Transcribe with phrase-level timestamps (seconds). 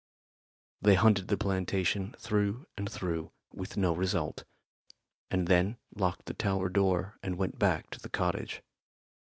[0.81, 4.45] They hunted the plantation through and through with no result,
[5.29, 8.63] and then locked the tower door and went back to the cottage.